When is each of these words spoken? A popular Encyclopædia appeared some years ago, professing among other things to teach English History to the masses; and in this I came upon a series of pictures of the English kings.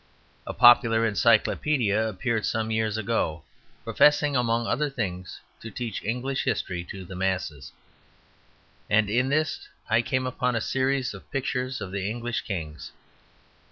A 0.47 0.53
popular 0.55 1.01
Encyclopædia 1.07 2.09
appeared 2.09 2.43
some 2.43 2.71
years 2.71 2.97
ago, 2.97 3.43
professing 3.83 4.35
among 4.35 4.65
other 4.65 4.89
things 4.89 5.39
to 5.61 5.69
teach 5.69 6.03
English 6.03 6.43
History 6.43 6.83
to 6.85 7.05
the 7.05 7.15
masses; 7.15 7.71
and 8.89 9.11
in 9.11 9.29
this 9.29 9.67
I 9.91 10.01
came 10.01 10.25
upon 10.25 10.55
a 10.55 10.59
series 10.59 11.13
of 11.13 11.29
pictures 11.29 11.81
of 11.81 11.91
the 11.91 12.09
English 12.09 12.41
kings. 12.45 12.91